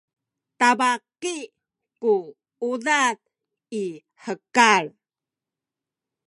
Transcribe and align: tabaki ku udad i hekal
tabaki 0.59 1.35
ku 1.99 2.13
udad 2.71 3.17
i 3.81 3.83
hekal 4.23 4.85